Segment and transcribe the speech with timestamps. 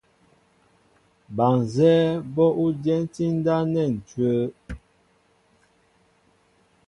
[1.35, 4.47] Ba nzɛ́ɛ́ bó ú dyɛntí ndáp nɛ́ ǹcʉ́wə́.